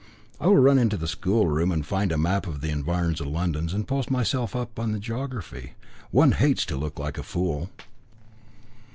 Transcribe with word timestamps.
I 0.39 0.47
will 0.47 0.55
run 0.57 0.79
into 0.79 0.97
the 0.97 1.07
schoolroom 1.07 1.71
and 1.71 1.85
find 1.85 2.11
a 2.11 2.17
map 2.17 2.47
of 2.47 2.61
the 2.61 2.71
environs 2.71 3.21
of 3.21 3.27
London 3.27 3.69
and 3.71 3.87
post 3.87 4.09
myself 4.09 4.55
up 4.55 4.79
in 4.79 4.93
the 4.93 4.99
geography. 4.99 5.73
One 6.09 6.31
hates 6.31 6.65
to 6.65 6.75
look 6.75 6.97
like 6.97 7.19
a 7.19 7.23
fool." 7.23 7.69